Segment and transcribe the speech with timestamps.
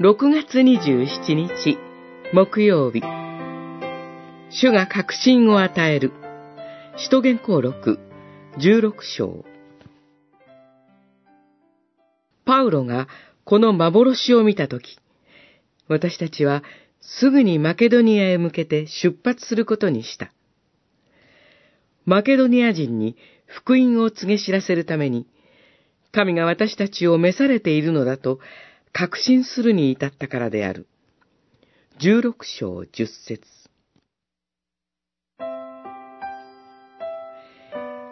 [0.00, 1.76] 6月27日
[2.32, 3.02] 木曜日。
[4.48, 6.12] 主が確信を与える。
[6.96, 7.98] 使徒言行録
[8.58, 9.44] 16章。
[12.44, 13.08] パウロが
[13.42, 15.00] この幻を見たとき、
[15.88, 16.62] 私たちは
[17.00, 20.30] すぐにマケドニアへ向けて出発することにした。
[22.04, 25.26] マケドニア人に福音を告げ知らせるために、
[26.12, 28.38] 神が私たちを召されているのだと
[28.92, 30.86] 確信するに至ったからである。
[31.98, 33.42] 十六章十節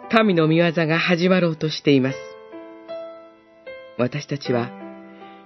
[0.09, 2.17] 神の御業が始まろうとしています。
[3.97, 4.71] 私たちは、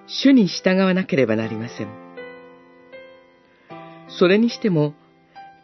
[0.07, 1.88] 主に従わなければなりません。
[4.07, 4.93] それにしても、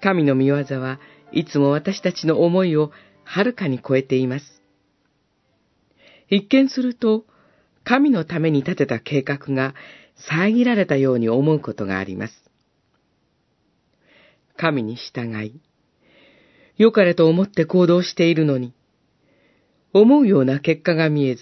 [0.01, 0.99] 神の御業は
[1.31, 2.91] いつも私たちの思いを
[3.23, 4.45] はるかに超えています。
[6.29, 7.25] 一見すると、
[7.87, 9.73] 神のために立てた計画が
[10.29, 12.33] 遮られたように思うことがあります。
[14.57, 15.61] 神に従い、
[16.75, 18.73] 良かれと思って行動しているのに、
[19.93, 21.41] 思うような結果が見えず、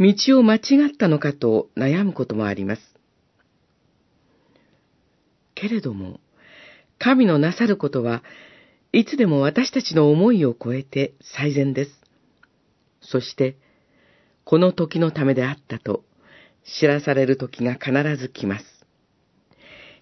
[0.00, 0.58] 道を間違
[0.90, 2.82] ったのかと悩むこともあります。
[5.54, 6.18] けれども、
[6.98, 8.22] 神のなさることは
[8.92, 11.90] いつでも私たちの思いを超えて最善です。
[13.02, 13.58] そして、
[14.44, 16.04] この時のためであったと
[16.78, 18.66] 知らされる時が必ず来ます。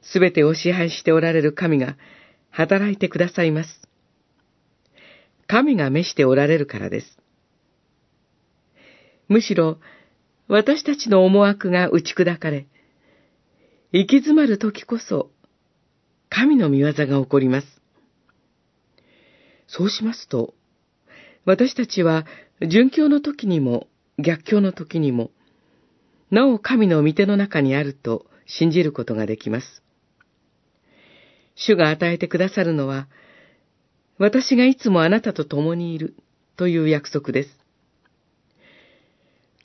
[0.02, 1.96] すべてを支配しておられる神が
[2.50, 3.88] 働いてくださいます。
[5.46, 7.18] 神が召しておられるからです。
[9.28, 9.78] むしろ、
[10.48, 12.66] 私たちの思惑が打ち砕かれ、
[13.92, 15.30] 行き詰まる時こそ、
[16.28, 17.66] 神の見業が起こります。
[19.66, 20.54] そうしますと、
[21.44, 22.26] 私たちは
[22.60, 25.30] 殉教の時にも逆境の時にも、
[26.30, 29.82] なお神の御手の中にあると信じることができます。
[31.54, 33.08] 主が与えてくださるのは、
[34.18, 36.14] 私がいつもあなたと共にいる
[36.56, 37.48] という約束です。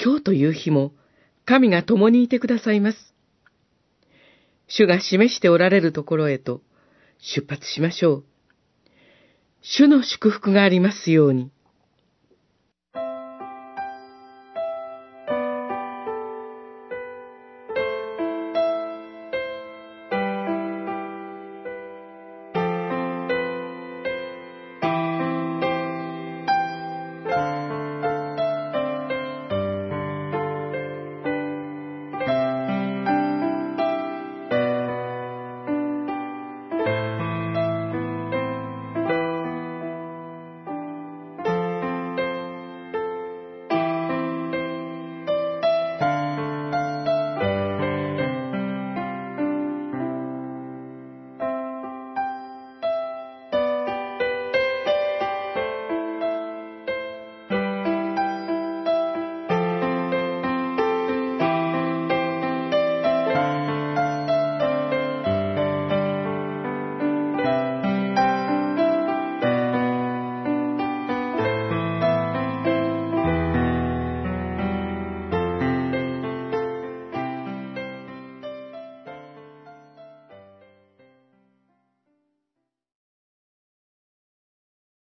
[0.03, 0.93] 今日という日も
[1.45, 3.13] 神が共にいてくださいます。
[4.67, 6.61] 主が示しておられるところへと
[7.19, 8.23] 出発しましょう。
[9.61, 11.51] 主の祝福がありますように。